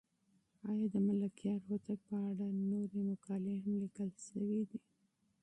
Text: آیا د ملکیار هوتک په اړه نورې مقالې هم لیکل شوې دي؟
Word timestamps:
آیا 0.69 0.85
د 0.93 0.95
ملکیار 1.09 1.59
هوتک 1.69 1.99
په 2.09 2.17
اړه 2.29 2.47
نورې 2.71 2.99
مقالې 3.09 3.55
هم 3.63 3.71
لیکل 3.83 4.09
شوې 4.27 4.61
دي؟ 4.69 4.79